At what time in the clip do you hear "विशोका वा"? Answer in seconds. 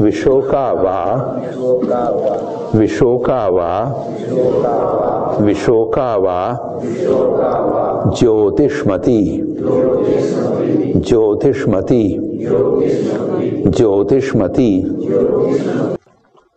0.00-0.98, 2.74-3.70, 5.40-6.38